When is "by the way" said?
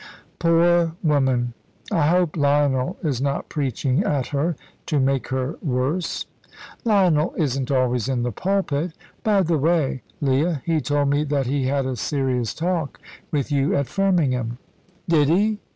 9.23-10.01